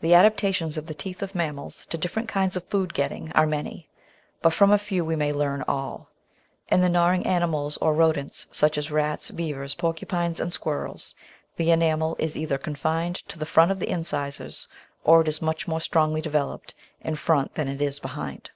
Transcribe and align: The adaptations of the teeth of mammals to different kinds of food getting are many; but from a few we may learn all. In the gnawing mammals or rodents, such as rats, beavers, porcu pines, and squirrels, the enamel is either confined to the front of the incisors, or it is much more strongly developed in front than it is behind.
The 0.00 0.14
adaptations 0.14 0.76
of 0.76 0.86
the 0.86 0.94
teeth 0.94 1.22
of 1.24 1.34
mammals 1.34 1.84
to 1.86 1.98
different 1.98 2.28
kinds 2.28 2.54
of 2.56 2.62
food 2.68 2.94
getting 2.94 3.32
are 3.32 3.48
many; 3.48 3.88
but 4.42 4.52
from 4.52 4.70
a 4.70 4.78
few 4.78 5.04
we 5.04 5.16
may 5.16 5.32
learn 5.32 5.64
all. 5.66 6.08
In 6.68 6.82
the 6.82 6.88
gnawing 6.88 7.24
mammals 7.24 7.76
or 7.78 7.92
rodents, 7.92 8.46
such 8.52 8.78
as 8.78 8.92
rats, 8.92 9.32
beavers, 9.32 9.74
porcu 9.74 10.06
pines, 10.06 10.38
and 10.38 10.52
squirrels, 10.52 11.16
the 11.56 11.72
enamel 11.72 12.14
is 12.20 12.36
either 12.36 12.58
confined 12.58 13.16
to 13.28 13.40
the 13.40 13.44
front 13.44 13.72
of 13.72 13.80
the 13.80 13.90
incisors, 13.90 14.68
or 15.02 15.20
it 15.22 15.26
is 15.26 15.42
much 15.42 15.66
more 15.66 15.80
strongly 15.80 16.20
developed 16.20 16.76
in 17.00 17.16
front 17.16 17.56
than 17.56 17.66
it 17.66 17.82
is 17.82 17.98
behind. 17.98 18.50